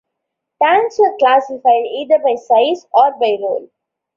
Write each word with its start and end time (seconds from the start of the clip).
Tanks 0.63 0.97
were 0.97 1.15
classified 1.19 1.85
either 1.93 2.17
by 2.23 2.33
size 2.33 2.87
or 2.91 3.11
by 3.19 3.37
role. 3.39 3.69